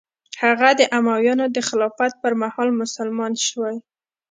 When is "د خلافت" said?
1.55-2.11